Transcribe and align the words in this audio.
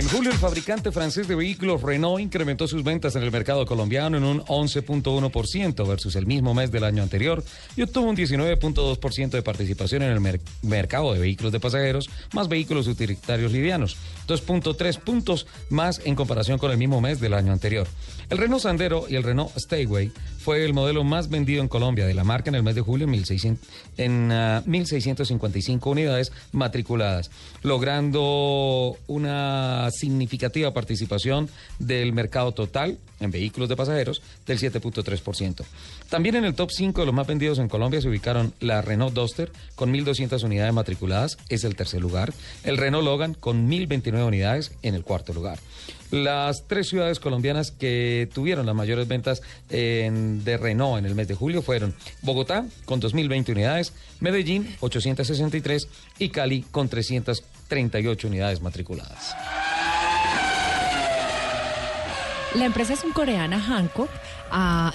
En 0.00 0.08
julio, 0.08 0.30
el 0.30 0.38
fabricante 0.38 0.92
francés 0.92 1.28
de 1.28 1.34
vehículos 1.34 1.82
Renault 1.82 2.22
incrementó 2.22 2.66
sus 2.66 2.82
ventas 2.82 3.16
en 3.16 3.22
el 3.22 3.30
mercado 3.30 3.66
colombiano 3.66 4.16
en 4.16 4.24
un 4.24 4.40
11.1% 4.40 5.86
versus 5.86 6.16
el 6.16 6.24
mismo 6.24 6.54
mes 6.54 6.70
del 6.70 6.84
año 6.84 7.02
anterior 7.02 7.44
y 7.76 7.82
obtuvo 7.82 8.08
un 8.08 8.16
19.2% 8.16 9.28
de 9.28 9.42
participación 9.42 10.02
en 10.02 10.12
el 10.12 10.40
mercado 10.62 11.12
de 11.12 11.18
vehículos 11.18 11.52
de 11.52 11.60
pasajeros 11.60 12.08
más 12.32 12.48
vehículos 12.48 12.86
utilitarios 12.86 13.52
livianos, 13.52 13.98
2.3 14.26 14.98
puntos 15.00 15.46
más 15.68 16.00
en 16.02 16.14
comparación 16.14 16.56
con 16.56 16.70
el 16.70 16.78
mismo 16.78 17.02
mes 17.02 17.20
del 17.20 17.34
año 17.34 17.52
anterior. 17.52 17.86
El 18.30 18.38
Renault 18.38 18.62
Sandero 18.62 19.04
y 19.06 19.16
el 19.16 19.22
Renault 19.22 19.54
Stayway 19.58 20.10
fue 20.38 20.64
el 20.64 20.72
modelo 20.72 21.04
más 21.04 21.28
vendido 21.28 21.60
en 21.60 21.68
Colombia 21.68 22.06
de 22.06 22.14
la 22.14 22.24
marca 22.24 22.48
en 22.48 22.54
el 22.54 22.62
mes 22.62 22.74
de 22.74 22.80
julio 22.80 23.04
en, 23.04 23.10
1600, 23.10 23.68
en 23.98 24.30
1.655 24.30 25.80
ah, 25.82 25.88
unidades 25.90 26.32
matriculadas, 26.52 27.30
logrando 27.62 28.96
una 29.06 29.89
significativa 29.90 30.72
participación 30.72 31.48
del 31.78 32.12
mercado 32.12 32.52
total 32.52 32.98
en 33.20 33.30
vehículos 33.30 33.68
de 33.68 33.76
pasajeros 33.76 34.22
del 34.46 34.58
7.3%. 34.58 35.64
También 36.08 36.36
en 36.36 36.44
el 36.44 36.54
top 36.54 36.70
5 36.70 37.00
de 37.00 37.06
los 37.06 37.14
más 37.14 37.26
vendidos 37.26 37.58
en 37.58 37.68
Colombia 37.68 38.00
se 38.00 38.08
ubicaron 38.08 38.52
la 38.60 38.82
Renault 38.82 39.14
Duster 39.14 39.52
con 39.74 39.92
1.200 39.92 40.42
unidades 40.44 40.72
matriculadas, 40.72 41.38
es 41.48 41.64
el 41.64 41.76
tercer 41.76 42.00
lugar, 42.00 42.32
el 42.64 42.76
Renault 42.76 43.04
Logan 43.04 43.34
con 43.34 43.70
1.029 43.70 44.26
unidades 44.26 44.72
en 44.82 44.94
el 44.94 45.04
cuarto 45.04 45.32
lugar. 45.32 45.58
Las 46.10 46.66
tres 46.66 46.88
ciudades 46.88 47.20
colombianas 47.20 47.70
que 47.70 48.28
tuvieron 48.34 48.66
las 48.66 48.74
mayores 48.74 49.06
ventas 49.06 49.42
de 49.68 50.58
Renault 50.60 50.98
en 50.98 51.06
el 51.06 51.14
mes 51.14 51.28
de 51.28 51.34
julio 51.34 51.62
fueron 51.62 51.94
Bogotá 52.22 52.66
con 52.84 53.00
2.020 53.00 53.50
unidades, 53.50 53.92
Medellín 54.18 54.74
863 54.80 55.88
y 56.18 56.30
Cali 56.30 56.62
con 56.62 56.88
338 56.88 58.26
unidades 58.26 58.60
matriculadas. 58.60 59.36
La 62.54 62.64
empresa 62.64 62.96
surcoreana 62.96 63.60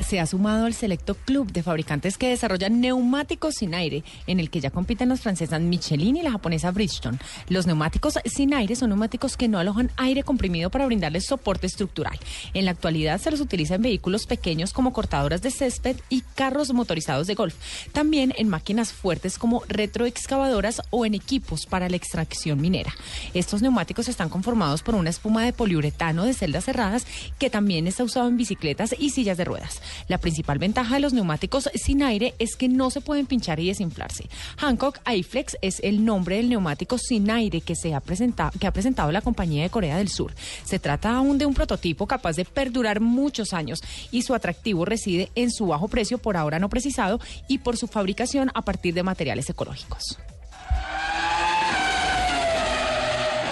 Se 0.02 0.20
ha 0.20 0.26
sumado 0.26 0.66
al 0.66 0.74
selecto 0.74 1.16
club 1.16 1.52
de 1.52 1.64
fabricantes 1.64 2.18
que 2.18 2.30
desarrollan 2.30 2.82
neumáticos 2.82 3.56
sin 3.56 3.74
aire, 3.74 4.04
en 4.28 4.40
el 4.40 4.50
que 4.50 4.60
ya 4.60 4.70
compiten 4.70 5.10
las 5.10 5.22
francesas 5.22 5.62
Michelin 5.62 6.18
y 6.18 6.22
la 6.22 6.32
japonesa 6.32 6.72
Bridgestone. 6.72 7.18
Los 7.48 7.66
neumáticos 7.66 8.20
sin 8.26 8.54
aire 8.54 8.76
son 8.76 8.90
neumáticos 8.90 9.38
que 9.38 9.48
no 9.48 9.58
alojan 9.58 9.92
aire 9.98 10.24
comprimido 10.24 10.70
para 10.70 10.86
brindarles 10.86 11.26
soporte 11.26 11.68
estructural. 11.68 12.20
En 12.54 12.66
la 12.66 12.72
actualidad 12.72 13.20
se 13.20 13.32
los 13.32 13.40
utiliza 13.40 13.76
en 13.76 13.84
vehículos 13.84 14.26
pequeños 14.26 14.74
como 14.74 14.94
cortadoras 14.94 15.42
de 15.42 15.52
césped 15.52 15.98
y 16.10 16.22
carros 16.36 16.74
motorizados 16.74 17.28
de 17.28 17.36
golf. 17.36 17.56
También 17.94 18.34
en 18.38 18.50
máquinas 18.50 18.92
fuertes 18.92 19.38
como 19.38 19.64
retroexcavadoras 19.68 20.82
o 20.90 21.06
en 21.06 21.14
equipos 21.14 21.66
para 21.66 21.90
la 21.90 21.96
extracción 21.96 22.60
minera. 22.60 22.94
Estos 23.34 23.62
neumáticos 23.62 24.10
están 24.10 24.30
conformados 24.30 24.84
por 24.84 24.96
una 24.96 25.10
espuma 25.10 25.44
de 25.44 25.54
poliuretano 25.54 26.26
de 26.26 26.34
celdas 26.34 26.66
cerradas 26.66 27.08
que 27.40 27.50
también 27.50 27.88
está 27.88 28.04
usado 28.04 28.28
en 28.28 28.38
bicicletas 28.38 28.96
y 28.98 29.12
sillas 29.12 29.38
de 29.38 29.45
ruedas. 29.46 29.82
La 30.08 30.18
principal 30.18 30.60
ventaja 30.60 30.96
de 30.96 31.02
los 31.02 31.14
neumáticos 31.14 31.70
sin 31.76 32.04
aire 32.04 32.34
es 32.40 32.56
que 32.56 32.68
no 32.68 32.90
se 32.90 33.02
pueden 33.02 33.26
pinchar 33.26 33.60
y 33.60 33.68
desinflarse. 33.68 34.30
Hancock 34.58 35.00
iFlex 35.10 35.58
es 35.62 35.80
el 35.82 36.04
nombre 36.04 36.38
del 36.38 36.50
neumático 36.50 36.98
sin 36.98 37.30
aire 37.32 37.62
que, 37.62 37.76
se 37.76 37.94
ha, 37.94 38.00
presentado, 38.00 38.52
que 38.60 38.68
ha 38.68 38.74
presentado 38.74 39.12
la 39.12 39.22
compañía 39.22 39.64
de 39.64 39.70
Corea 39.70 39.98
del 39.98 40.10
Sur. 40.10 40.34
Se 40.64 40.80
trata 40.80 41.16
aún 41.16 41.38
de 41.38 41.46
un 41.46 41.54
prototipo 41.54 42.08
capaz 42.08 42.36
de 42.36 42.46
perdurar 42.46 43.00
muchos 43.00 43.54
años 43.54 43.80
y 44.12 44.24
su 44.24 44.34
atractivo 44.34 44.86
reside 44.86 45.32
en 45.36 45.52
su 45.52 45.68
bajo 45.68 45.88
precio 45.88 46.18
por 46.18 46.38
ahora 46.38 46.60
no 46.60 46.70
precisado 46.70 47.20
y 47.48 47.60
por 47.60 47.78
su 47.78 47.88
fabricación 47.88 48.52
a 48.54 48.62
partir 48.64 48.94
de 48.94 49.04
materiales 49.04 49.50
ecológicos. 49.50 50.18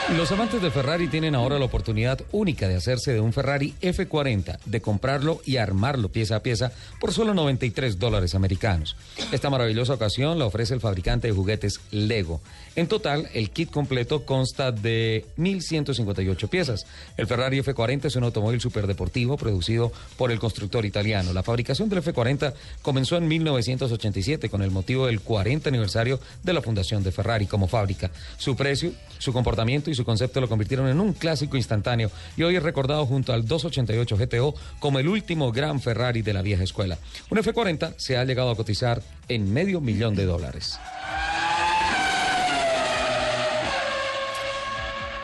Los 0.10 0.32
amantes 0.32 0.62
de 0.62 0.70
Ferrari 0.70 1.08
tienen 1.08 1.34
ahora 1.34 1.58
la 1.58 1.66
oportunidad 1.66 2.20
única 2.34 2.68
de 2.68 2.76
hacerse 2.76 3.14
de 3.14 3.22
un 3.22 3.32
Ferrari 3.32 3.74
F40, 3.82 4.60
de 4.66 4.82
comprarlo 4.82 5.42
y 5.46 5.58
armarlo 5.58 6.10
pieza 6.10 6.36
a 6.36 6.44
pieza 6.44 6.72
por 7.00 7.14
solo 7.14 7.34
93 7.34 7.98
dólares 7.98 8.36
americanos. 8.36 8.96
Esta 9.32 9.50
maravillosa 9.50 9.94
ocasión 9.94 10.38
la 10.38 10.46
ofrece 10.46 10.74
el 10.74 10.82
fabricante 10.82 11.28
de 11.28 11.34
juguetes 11.34 11.80
Lego. 11.90 12.42
En 12.76 12.88
total, 12.88 13.30
el 13.34 13.50
kit 13.50 13.72
completo 13.72 14.26
consta 14.26 14.72
de 14.72 15.26
1.158 15.38 16.50
piezas. 16.50 16.86
El 17.18 17.26
Ferrari 17.26 17.62
F40 17.62 18.06
es 18.06 18.16
un 18.16 18.26
automóvil 18.26 18.60
superdeportivo 18.60 19.38
producido 19.38 19.92
por 20.18 20.32
el 20.32 20.40
constructor 20.40 20.86
italiano. 20.86 21.34
La 21.34 21.44
fabricación 21.44 21.90
del 21.90 22.04
F40 22.04 22.54
comenzó 22.82 23.16
en 23.16 23.28
1987 23.28 24.50
con 24.50 24.62
el 24.62 24.70
motivo 24.70 25.08
del 25.08 25.22
40 25.22 25.70
aniversario 25.70 26.20
de 26.44 26.54
la 26.54 26.62
fundación 26.62 27.04
de 27.04 27.12
Ferrari 27.12 27.48
como 27.48 27.68
fábrica. 27.68 28.12
Su 28.38 28.56
precio, 28.56 28.92
su 29.18 29.32
comportamiento 29.32 29.90
y 29.90 29.93
su 29.96 30.06
concepto 30.06 30.42
lo 30.42 30.50
convirtieron 30.50 30.88
en 30.88 31.00
un 31.00 31.14
clásico 31.14 31.58
instantáneo 31.58 32.12
y 32.38 32.44
hoy 32.44 32.56
es 32.56 32.64
recordado 32.64 33.06
junto 33.06 33.34
al 33.34 33.46
288 33.46 34.18
GTO 34.18 34.56
como 34.80 35.00
el 35.00 35.08
último 35.08 35.52
gran 35.52 35.82
Ferrari 35.82 36.22
de 36.22 36.34
la 36.34 36.42
vieja 36.42 36.64
escuela. 36.64 36.98
Un 37.30 37.38
F40 37.38 37.96
se 37.98 38.18
ha 38.18 38.26
llegado 38.26 38.52
a 38.52 38.56
cotizar 38.56 39.02
en 39.28 39.52
medio 39.52 39.82
millón 39.82 40.16
de 40.16 40.26
dólares. 40.26 40.80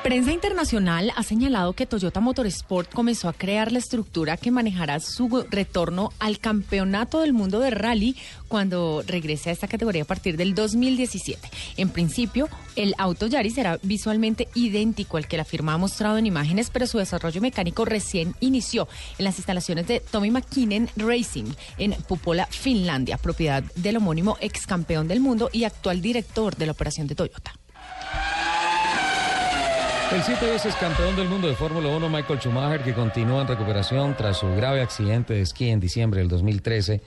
Prensa 0.09 0.31
internacional 0.31 1.13
ha 1.15 1.21
señalado 1.21 1.73
que 1.73 1.85
Toyota 1.85 2.19
Motorsport 2.19 2.91
comenzó 2.91 3.29
a 3.29 3.33
crear 3.33 3.71
la 3.71 3.77
estructura 3.77 4.37
que 4.37 4.49
manejará 4.49 4.99
su 5.01 5.45
retorno 5.51 6.09
al 6.17 6.39
campeonato 6.39 7.21
del 7.21 7.31
mundo 7.31 7.59
de 7.59 7.69
rally 7.69 8.15
cuando 8.47 9.03
regrese 9.05 9.51
a 9.51 9.53
esta 9.53 9.67
categoría 9.67 10.01
a 10.01 10.07
partir 10.07 10.35
del 10.35 10.55
2017. 10.55 11.47
En 11.77 11.89
principio, 11.89 12.49
el 12.75 12.95
auto 12.97 13.27
Yaris 13.27 13.53
será 13.53 13.77
visualmente 13.83 14.47
idéntico 14.55 15.17
al 15.17 15.27
que 15.27 15.37
la 15.37 15.45
firma 15.45 15.73
ha 15.73 15.77
mostrado 15.77 16.17
en 16.17 16.25
imágenes, 16.25 16.71
pero 16.71 16.87
su 16.87 16.97
desarrollo 16.97 17.39
mecánico 17.39 17.85
recién 17.85 18.33
inició 18.39 18.87
en 19.19 19.25
las 19.25 19.37
instalaciones 19.37 19.85
de 19.85 19.99
Tommy 19.99 20.31
McKinnon 20.31 20.89
Racing 20.97 21.53
en 21.77 21.91
Pupola, 22.07 22.47
Finlandia, 22.47 23.19
propiedad 23.19 23.61
del 23.75 23.97
homónimo 23.97 24.37
ex 24.41 24.65
campeón 24.65 25.07
del 25.07 25.19
mundo 25.19 25.51
y 25.53 25.65
actual 25.65 26.01
director 26.01 26.55
de 26.55 26.65
la 26.65 26.71
operación 26.71 27.05
de 27.05 27.13
Toyota. 27.13 27.53
El 30.11 30.23
siete 30.23 30.49
veces 30.49 30.73
campeón 30.75 31.15
del 31.15 31.29
mundo 31.29 31.47
de 31.47 31.53
Fórmula 31.53 31.87
1, 31.89 32.09
Michael 32.09 32.39
Schumacher, 32.39 32.81
que 32.81 32.95
continúa 32.95 33.41
en 33.41 33.47
recuperación 33.47 34.17
tras 34.17 34.37
su 34.37 34.47
grave 34.55 34.81
accidente 34.81 35.35
de 35.35 35.41
esquí 35.41 35.69
en 35.69 35.79
diciembre 35.79 36.19
del 36.19 36.27
2013, 36.29 37.01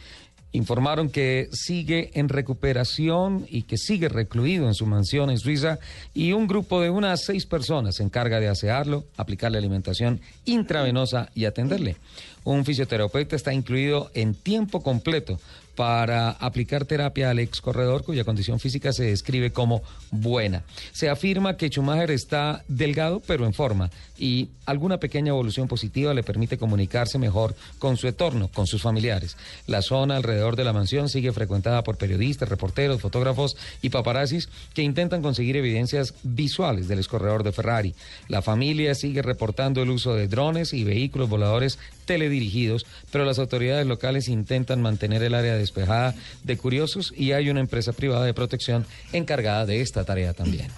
informaron 0.52 1.10
que 1.10 1.48
sigue 1.50 2.12
en 2.14 2.28
recuperación 2.28 3.44
y 3.48 3.62
que 3.62 3.76
sigue 3.76 4.08
recluido 4.08 4.68
en 4.68 4.74
su 4.74 4.86
mansión 4.86 5.30
en 5.30 5.38
Suiza 5.38 5.80
y 6.14 6.32
un 6.32 6.46
grupo 6.46 6.80
de 6.80 6.90
unas 6.90 7.24
seis 7.24 7.44
personas 7.44 7.96
se 7.96 8.04
encarga 8.04 8.38
de 8.38 8.48
asearlo, 8.48 9.04
aplicarle 9.16 9.58
alimentación 9.58 10.20
intravenosa 10.44 11.28
y 11.34 11.46
atenderle. 11.46 11.96
Un 12.44 12.64
fisioterapeuta 12.64 13.34
está 13.34 13.52
incluido 13.52 14.12
en 14.14 14.34
tiempo 14.34 14.80
completo 14.80 15.40
para 15.74 16.30
aplicar 16.30 16.84
terapia 16.84 17.30
al 17.30 17.38
ex 17.38 17.60
corredor 17.60 18.04
cuya 18.04 18.24
condición 18.24 18.60
física 18.60 18.92
se 18.92 19.04
describe 19.04 19.52
como 19.52 19.82
buena. 20.10 20.62
Se 20.92 21.08
afirma 21.08 21.56
que 21.56 21.68
Schumacher 21.68 22.10
está 22.10 22.64
delgado 22.68 23.22
pero 23.26 23.46
en 23.46 23.54
forma 23.54 23.90
y 24.18 24.50
alguna 24.66 24.98
pequeña 24.98 25.30
evolución 25.30 25.66
positiva 25.68 26.14
le 26.14 26.22
permite 26.22 26.58
comunicarse 26.58 27.18
mejor 27.18 27.56
con 27.78 27.96
su 27.96 28.06
entorno, 28.06 28.48
con 28.48 28.66
sus 28.66 28.82
familiares. 28.82 29.36
La 29.66 29.82
zona 29.82 30.16
alrededor 30.16 30.56
de 30.56 30.64
la 30.64 30.72
mansión 30.72 31.08
sigue 31.08 31.32
frecuentada 31.32 31.82
por 31.82 31.96
periodistas, 31.96 32.48
reporteros, 32.48 33.00
fotógrafos 33.00 33.56
y 33.80 33.88
paparazzis 33.88 34.48
que 34.74 34.82
intentan 34.82 35.22
conseguir 35.22 35.56
evidencias 35.56 36.14
visuales 36.22 36.88
del 36.88 37.06
corredor 37.06 37.42
de 37.42 37.52
Ferrari. 37.52 37.94
La 38.28 38.42
familia 38.42 38.94
sigue 38.94 39.22
reportando 39.22 39.82
el 39.82 39.90
uso 39.90 40.14
de 40.14 40.28
drones 40.28 40.72
y 40.72 40.84
vehículos 40.84 41.28
voladores 41.28 41.78
teledirigidos, 42.04 42.86
pero 43.10 43.24
las 43.24 43.38
autoridades 43.38 43.86
locales 43.86 44.28
intentan 44.28 44.82
mantener 44.82 45.22
el 45.22 45.34
área 45.34 45.56
despejada 45.62 46.14
de 46.44 46.56
curiosos 46.56 47.12
y 47.16 47.32
hay 47.32 47.50
una 47.50 47.60
empresa 47.60 47.92
privada 47.92 48.24
de 48.24 48.34
protección 48.34 48.86
encargada 49.12 49.66
de 49.66 49.80
esta 49.80 50.04
tarea 50.04 50.34
también. 50.34 50.68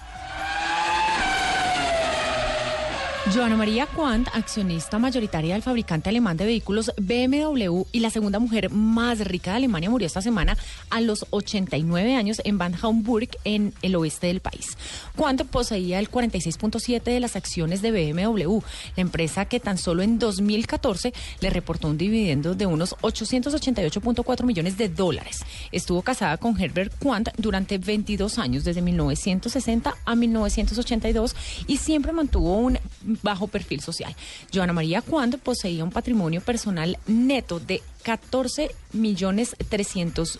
Joana 3.33 3.57
María 3.57 3.87
Quant, 3.87 4.27
accionista 4.33 4.99
mayoritaria 4.99 5.55
del 5.55 5.63
fabricante 5.63 6.09
alemán 6.09 6.37
de 6.37 6.45
vehículos 6.45 6.91
BMW 6.97 7.81
y 7.91 7.99
la 7.99 8.11
segunda 8.11 8.37
mujer 8.37 8.69
más 8.69 9.19
rica 9.19 9.51
de 9.51 9.57
Alemania, 9.57 9.89
murió 9.89 10.05
esta 10.05 10.21
semana 10.21 10.55
a 10.91 11.01
los 11.01 11.25
89 11.31 12.15
años 12.15 12.39
en 12.45 12.59
Van 12.59 12.75
Hamburg, 12.79 13.29
en 13.43 13.73
el 13.81 13.95
oeste 13.95 14.27
del 14.27 14.41
país. 14.41 14.77
Quant 15.15 15.41
poseía 15.43 15.97
el 15.99 16.09
46.7 16.09 17.03
de 17.03 17.19
las 17.19 17.35
acciones 17.35 17.81
de 17.81 17.91
BMW, 17.91 18.59
la 18.95 19.01
empresa 19.01 19.45
que 19.45 19.59
tan 19.59 19.79
solo 19.79 20.03
en 20.03 20.19
2014 20.19 21.11
le 21.41 21.49
reportó 21.49 21.87
un 21.87 21.97
dividendo 21.97 22.53
de 22.53 22.67
unos 22.67 22.95
888.4 22.97 24.43
millones 24.43 24.77
de 24.77 24.87
dólares. 24.87 25.43
Estuvo 25.71 26.03
casada 26.03 26.37
con 26.37 26.61
Herbert 26.61 26.93
Quant 26.99 27.29
durante 27.37 27.79
22 27.79 28.37
años, 28.37 28.63
desde 28.63 28.83
1960 28.83 29.95
a 30.05 30.15
1982, 30.15 31.35
y 31.65 31.77
siempre 31.77 32.11
mantuvo 32.11 32.57
un 32.57 32.77
bajo 33.23 33.47
perfil 33.47 33.81
social. 33.81 34.15
Joana 34.53 34.73
María 34.73 35.01
Cuando 35.01 35.37
poseía 35.37 35.83
un 35.83 35.91
patrimonio 35.91 36.41
personal 36.41 36.97
neto 37.07 37.59
de 37.59 37.81
14 38.03 38.71
millones 38.93 39.55
300 39.69 40.39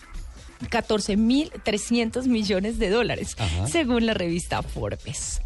14.300 0.70 2.26
millones 2.28 2.78
de 2.78 2.88
dólares, 2.88 3.36
según 3.70 4.06
la 4.06 4.14
revista 4.14 4.62
Forbes. 4.62 5.42